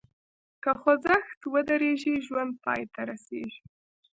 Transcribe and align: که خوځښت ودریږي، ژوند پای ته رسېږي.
که 0.63 0.71
خوځښت 0.81 1.39
ودریږي، 1.53 2.15
ژوند 2.25 2.53
پای 2.63 2.81
ته 2.93 3.01
رسېږي. 3.09 3.63